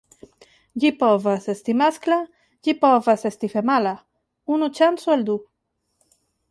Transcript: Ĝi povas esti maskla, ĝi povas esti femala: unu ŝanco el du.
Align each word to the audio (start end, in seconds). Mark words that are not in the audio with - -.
Ĝi 0.83 0.89
povas 1.01 1.45
esti 1.53 1.75
maskla, 1.81 2.17
ĝi 2.69 2.75
povas 2.87 3.29
esti 3.33 3.53
femala: 3.55 3.95
unu 4.57 4.75
ŝanco 4.81 5.17
el 5.19 5.29
du. 5.31 5.41